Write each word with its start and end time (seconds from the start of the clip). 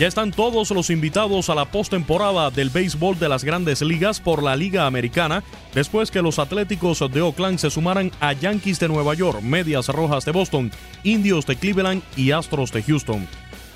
Ya 0.00 0.06
están 0.06 0.30
todos 0.30 0.70
los 0.70 0.88
invitados 0.88 1.50
a 1.50 1.54
la 1.54 1.66
postemporada 1.66 2.50
del 2.50 2.70
béisbol 2.70 3.18
de 3.18 3.28
las 3.28 3.44
grandes 3.44 3.82
ligas 3.82 4.18
por 4.18 4.42
la 4.42 4.56
Liga 4.56 4.86
Americana, 4.86 5.44
después 5.74 6.10
que 6.10 6.22
los 6.22 6.38
Atléticos 6.38 7.04
de 7.12 7.20
Oakland 7.20 7.58
se 7.58 7.68
sumaran 7.68 8.10
a 8.18 8.32
Yankees 8.32 8.80
de 8.80 8.88
Nueva 8.88 9.12
York, 9.12 9.42
Medias 9.42 9.88
Rojas 9.88 10.24
de 10.24 10.32
Boston, 10.32 10.72
Indios 11.04 11.44
de 11.44 11.56
Cleveland 11.56 12.02
y 12.16 12.30
Astros 12.30 12.72
de 12.72 12.82
Houston. 12.82 13.28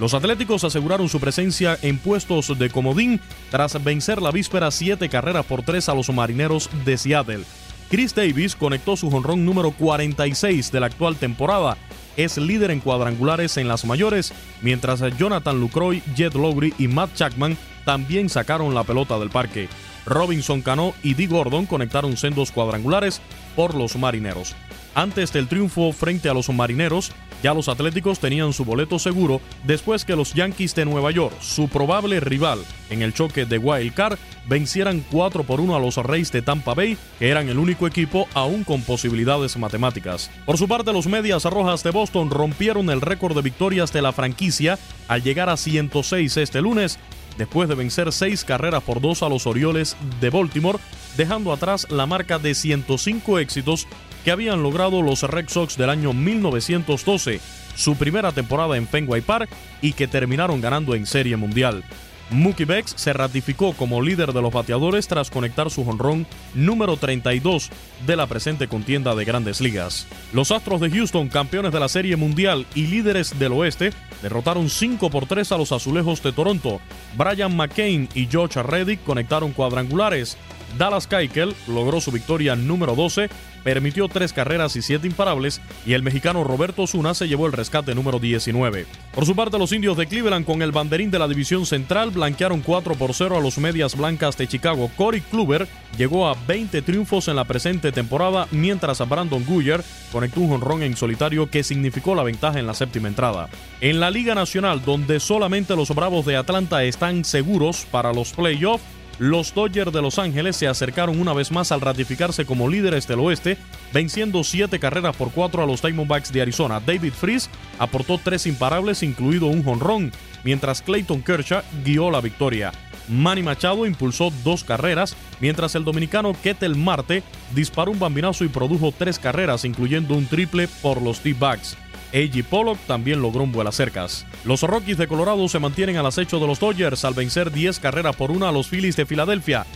Los 0.00 0.12
Atléticos 0.12 0.64
aseguraron 0.64 1.08
su 1.08 1.20
presencia 1.20 1.78
en 1.82 1.98
puestos 1.98 2.58
de 2.58 2.68
comodín 2.68 3.20
tras 3.52 3.80
vencer 3.84 4.20
la 4.20 4.32
víspera 4.32 4.72
siete 4.72 5.08
carreras 5.08 5.46
por 5.46 5.62
tres 5.62 5.88
a 5.88 5.94
los 5.94 6.12
Marineros 6.12 6.68
de 6.84 6.98
Seattle. 6.98 7.44
Chris 7.90 8.12
Davis 8.12 8.56
conectó 8.56 8.96
su 8.96 9.08
jonrón 9.08 9.44
número 9.44 9.70
46 9.70 10.72
de 10.72 10.80
la 10.80 10.86
actual 10.86 11.14
temporada 11.14 11.78
es 12.18 12.36
líder 12.36 12.70
en 12.72 12.80
cuadrangulares 12.80 13.56
en 13.56 13.68
las 13.68 13.84
mayores, 13.86 14.34
mientras 14.60 15.00
Jonathan 15.16 15.58
Lucroy, 15.58 16.02
Jet 16.14 16.34
Lowry 16.34 16.74
y 16.76 16.88
Matt 16.88 17.14
Chapman 17.14 17.56
también 17.84 18.28
sacaron 18.28 18.74
la 18.74 18.84
pelota 18.84 19.18
del 19.18 19.30
parque. 19.30 19.68
Robinson 20.04 20.60
Cano 20.60 20.94
y 21.02 21.14
Dee 21.14 21.28
Gordon 21.28 21.64
conectaron 21.64 22.16
sendos 22.16 22.50
cuadrangulares 22.50 23.20
por 23.54 23.74
los 23.74 23.96
marineros. 23.96 24.56
Antes 24.94 25.32
del 25.32 25.46
triunfo 25.46 25.92
frente 25.92 26.28
a 26.28 26.34
los 26.34 26.48
marineros, 26.48 27.12
ya 27.42 27.54
los 27.54 27.68
Atléticos 27.68 28.18
tenían 28.18 28.52
su 28.52 28.64
boleto 28.64 28.98
seguro 28.98 29.40
después 29.64 30.04
que 30.04 30.16
los 30.16 30.34
Yankees 30.34 30.74
de 30.74 30.84
Nueva 30.84 31.10
York, 31.10 31.34
su 31.40 31.68
probable 31.68 32.20
rival 32.20 32.60
en 32.90 33.02
el 33.02 33.14
choque 33.14 33.44
de 33.44 33.58
Wild 33.58 33.94
Card, 33.94 34.18
vencieran 34.46 35.04
4 35.10 35.44
por 35.44 35.60
1 35.60 35.76
a 35.76 35.80
los 35.80 35.96
Reyes 35.96 36.32
de 36.32 36.42
Tampa 36.42 36.74
Bay, 36.74 36.96
que 37.18 37.28
eran 37.28 37.48
el 37.48 37.58
único 37.58 37.86
equipo 37.86 38.26
aún 38.34 38.64
con 38.64 38.82
posibilidades 38.82 39.56
matemáticas. 39.56 40.30
Por 40.46 40.58
su 40.58 40.66
parte, 40.66 40.92
los 40.92 41.06
Medias 41.06 41.44
Rojas 41.44 41.82
de 41.82 41.90
Boston 41.90 42.30
rompieron 42.30 42.90
el 42.90 43.00
récord 43.00 43.36
de 43.36 43.42
victorias 43.42 43.92
de 43.92 44.02
la 44.02 44.12
franquicia 44.12 44.78
al 45.06 45.22
llegar 45.22 45.48
a 45.48 45.56
106 45.56 46.36
este 46.36 46.60
lunes 46.60 46.98
después 47.38 47.68
de 47.68 47.76
vencer 47.76 48.12
seis 48.12 48.44
carreras 48.44 48.82
por 48.82 49.00
dos 49.00 49.22
a 49.22 49.28
los 49.28 49.46
Orioles 49.46 49.96
de 50.20 50.28
Baltimore, 50.28 50.78
dejando 51.16 51.52
atrás 51.52 51.86
la 51.88 52.04
marca 52.04 52.38
de 52.38 52.54
105 52.54 53.38
éxitos 53.38 53.86
que 54.24 54.30
habían 54.30 54.62
logrado 54.62 55.02
los 55.02 55.22
Red 55.22 55.48
Sox 55.48 55.76
del 55.76 55.90
año 55.90 56.12
1912, 56.12 57.40
su 57.74 57.96
primera 57.96 58.32
temporada 58.32 58.76
en 58.76 58.86
Fenway 58.86 59.22
Park 59.22 59.50
y 59.82 59.92
que 59.92 60.08
terminaron 60.08 60.60
ganando 60.60 60.94
en 60.94 61.06
Serie 61.06 61.36
Mundial. 61.36 61.84
Mookie 62.30 62.66
Becks 62.66 62.92
se 62.96 63.12
ratificó 63.12 63.72
como 63.72 64.02
líder 64.02 64.32
de 64.32 64.42
los 64.42 64.52
bateadores 64.52 65.08
tras 65.08 65.30
conectar 65.30 65.70
su 65.70 65.84
jonrón 65.84 66.26
número 66.54 66.96
32 66.96 67.70
de 68.06 68.16
la 68.16 68.26
presente 68.26 68.68
contienda 68.68 69.14
de 69.14 69.24
grandes 69.24 69.60
ligas. 69.60 70.06
Los 70.32 70.50
Astros 70.50 70.80
de 70.80 70.90
Houston, 70.90 71.28
campeones 71.28 71.72
de 71.72 71.80
la 71.80 71.88
Serie 71.88 72.16
Mundial 72.16 72.66
y 72.74 72.86
líderes 72.86 73.38
del 73.38 73.52
oeste, 73.52 73.92
derrotaron 74.22 74.68
5 74.68 75.10
por 75.10 75.26
3 75.26 75.52
a 75.52 75.58
los 75.58 75.72
Azulejos 75.72 76.22
de 76.22 76.32
Toronto. 76.32 76.80
Brian 77.16 77.56
McCain 77.56 78.08
y 78.14 78.26
George 78.26 78.62
Reddick 78.62 79.02
conectaron 79.04 79.52
cuadrangulares. 79.52 80.36
Dallas 80.76 81.06
Keuchel 81.06 81.54
logró 81.66 82.00
su 82.00 82.10
victoria 82.10 82.56
número 82.56 82.94
12 82.94 83.28
permitió 83.68 84.08
tres 84.08 84.32
carreras 84.32 84.76
y 84.76 84.82
siete 84.82 85.06
imparables 85.06 85.60
y 85.84 85.92
el 85.92 86.02
mexicano 86.02 86.42
Roberto 86.44 86.86
Zuna 86.86 87.12
se 87.12 87.28
llevó 87.28 87.46
el 87.46 87.52
rescate 87.52 87.94
número 87.94 88.18
19. 88.18 88.86
Por 89.14 89.26
su 89.26 89.36
parte, 89.36 89.58
los 89.58 89.72
indios 89.72 89.96
de 89.96 90.06
Cleveland 90.06 90.46
con 90.46 90.62
el 90.62 90.72
banderín 90.72 91.10
de 91.10 91.18
la 91.18 91.28
división 91.28 91.66
central 91.66 92.10
blanquearon 92.10 92.62
4 92.62 92.94
por 92.94 93.12
0 93.12 93.36
a 93.36 93.40
los 93.40 93.58
medias 93.58 93.94
blancas 93.94 94.38
de 94.38 94.48
Chicago. 94.48 94.90
Corey 94.96 95.20
Kluber 95.20 95.68
llegó 95.96 96.28
a 96.28 96.36
20 96.46 96.82
triunfos 96.82 97.28
en 97.28 97.36
la 97.36 97.44
presente 97.44 97.92
temporada, 97.92 98.48
mientras 98.52 99.00
a 99.00 99.04
Brandon 99.04 99.44
Guyer 99.44 99.84
conectó 100.12 100.40
un 100.40 100.48
jonrón 100.48 100.82
en 100.82 100.96
solitario 100.96 101.50
que 101.50 101.62
significó 101.62 102.14
la 102.14 102.22
ventaja 102.22 102.58
en 102.58 102.66
la 102.66 102.72
séptima 102.74 103.08
entrada. 103.08 103.50
En 103.80 104.00
la 104.00 104.10
Liga 104.10 104.34
Nacional, 104.34 104.82
donde 104.84 105.20
solamente 105.20 105.76
los 105.76 105.94
Bravos 105.94 106.24
de 106.24 106.36
Atlanta 106.36 106.84
están 106.84 107.24
seguros 107.24 107.86
para 107.90 108.12
los 108.12 108.32
playoffs, 108.32 108.84
los 109.18 109.52
Dodgers 109.54 109.92
de 109.92 110.02
Los 110.02 110.18
Ángeles 110.18 110.56
se 110.56 110.68
acercaron 110.68 111.20
una 111.20 111.32
vez 111.32 111.50
más 111.50 111.72
al 111.72 111.80
ratificarse 111.80 112.44
como 112.46 112.68
líderes 112.68 113.06
del 113.08 113.20
oeste, 113.20 113.58
venciendo 113.92 114.44
siete 114.44 114.78
carreras 114.78 115.16
por 115.16 115.32
cuatro 115.32 115.62
a 115.62 115.66
los 115.66 115.82
Diamondbacks 115.82 116.32
de 116.32 116.42
Arizona. 116.42 116.80
David 116.84 117.12
Freese 117.12 117.50
aportó 117.78 118.18
tres 118.22 118.46
imparables, 118.46 119.02
incluido 119.02 119.46
un 119.46 119.64
jonrón, 119.64 120.12
mientras 120.44 120.82
Clayton 120.82 121.22
Kershaw 121.22 121.62
guió 121.84 122.10
la 122.10 122.20
victoria. 122.20 122.72
Manny 123.08 123.42
Machado 123.42 123.86
impulsó 123.86 124.30
dos 124.44 124.64
carreras, 124.64 125.16
mientras 125.40 125.74
el 125.74 125.84
dominicano 125.84 126.34
Ketel 126.42 126.76
Marte 126.76 127.22
disparó 127.54 127.90
un 127.90 127.98
bambinazo 127.98 128.44
y 128.44 128.48
produjo 128.48 128.92
tres 128.96 129.18
carreras, 129.18 129.64
incluyendo 129.64 130.14
un 130.14 130.26
triple 130.26 130.68
por 130.82 131.00
los 131.00 131.22
D-Backs. 131.22 131.76
A.G. 132.12 132.44
Pollock 132.44 132.78
también 132.86 133.20
logró 133.20 133.44
un 133.44 133.52
vuelo 133.52 133.70
cercas. 133.72 134.26
Los 134.44 134.62
Rockies 134.62 134.98
de 134.98 135.08
Colorado 135.08 135.48
se 135.48 135.58
mantienen 135.58 135.96
al 135.96 136.06
acecho 136.06 136.38
de 136.38 136.46
los 136.46 136.60
Dodgers 136.60 137.04
al 137.04 137.14
vencer 137.14 137.52
10 137.52 137.80
carreras 137.80 138.16
por 138.16 138.30
una 138.30 138.48
a 138.48 138.52
los 138.52 138.68
Phillies 138.68 138.96
de 138.96 139.06
Filadelfia. 139.06 139.66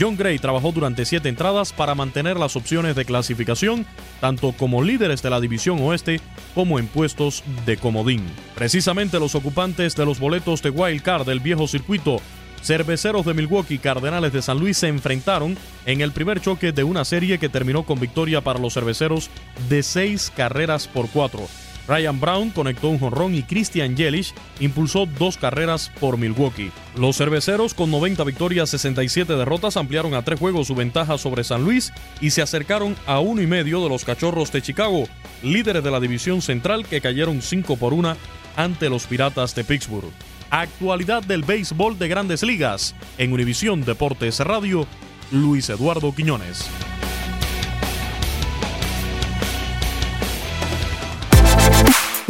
John 0.00 0.16
Gray 0.16 0.38
trabajó 0.38 0.72
durante 0.72 1.04
siete 1.04 1.28
entradas 1.28 1.72
para 1.72 1.94
mantener 1.94 2.38
las 2.38 2.56
opciones 2.56 2.96
de 2.96 3.04
clasificación, 3.04 3.84
tanto 4.20 4.52
como 4.52 4.82
líderes 4.82 5.22
de 5.22 5.28
la 5.28 5.40
división 5.40 5.78
oeste 5.82 6.20
como 6.54 6.78
en 6.78 6.86
puestos 6.86 7.44
de 7.66 7.76
comodín. 7.76 8.24
Precisamente 8.54 9.20
los 9.20 9.34
ocupantes 9.34 9.94
de 9.94 10.06
los 10.06 10.18
boletos 10.18 10.62
de 10.62 10.70
Wild 10.70 11.02
Card 11.02 11.26
del 11.26 11.40
viejo 11.40 11.68
circuito 11.68 12.22
Cerveceros 12.62 13.26
de 13.26 13.34
Milwaukee 13.34 13.74
y 13.74 13.78
Cardenales 13.78 14.32
de 14.32 14.40
San 14.40 14.60
Luis 14.60 14.78
se 14.78 14.86
enfrentaron 14.86 15.58
en 15.84 16.00
el 16.00 16.12
primer 16.12 16.40
choque 16.40 16.70
de 16.70 16.84
una 16.84 17.04
serie 17.04 17.38
que 17.38 17.48
terminó 17.48 17.82
con 17.82 17.98
victoria 17.98 18.40
para 18.40 18.60
los 18.60 18.74
cerveceros 18.74 19.30
de 19.68 19.82
seis 19.82 20.32
carreras 20.34 20.86
por 20.86 21.08
cuatro. 21.08 21.48
Ryan 21.92 22.18
Brown 22.18 22.50
conectó 22.50 22.88
un 22.88 22.98
jonrón 22.98 23.34
y 23.34 23.42
Christian 23.42 23.94
Yelich 23.94 24.32
impulsó 24.60 25.04
dos 25.04 25.36
carreras 25.36 25.92
por 26.00 26.16
Milwaukee. 26.16 26.72
Los 26.96 27.18
cerveceros, 27.18 27.74
con 27.74 27.90
90 27.90 28.24
victorias, 28.24 28.70
67 28.70 29.36
derrotas, 29.36 29.76
ampliaron 29.76 30.14
a 30.14 30.22
tres 30.22 30.40
juegos 30.40 30.68
su 30.68 30.74
ventaja 30.74 31.18
sobre 31.18 31.44
San 31.44 31.64
Luis 31.64 31.92
y 32.22 32.30
se 32.30 32.40
acercaron 32.40 32.96
a 33.04 33.20
uno 33.20 33.42
y 33.42 33.46
medio 33.46 33.82
de 33.82 33.90
los 33.90 34.06
cachorros 34.06 34.50
de 34.52 34.62
Chicago, 34.62 35.04
líderes 35.42 35.84
de 35.84 35.90
la 35.90 36.00
división 36.00 36.40
central 36.40 36.86
que 36.86 37.02
cayeron 37.02 37.42
5 37.42 37.76
por 37.76 37.92
1 37.92 38.16
ante 38.56 38.88
los 38.88 39.06
Piratas 39.06 39.54
de 39.54 39.62
Pittsburgh. 39.64 40.10
Actualidad 40.48 41.22
del 41.22 41.42
béisbol 41.42 41.98
de 41.98 42.08
grandes 42.08 42.42
ligas. 42.42 42.94
En 43.18 43.34
Univisión 43.34 43.84
Deportes 43.84 44.40
Radio, 44.40 44.86
Luis 45.30 45.68
Eduardo 45.68 46.14
Quiñones. 46.14 46.70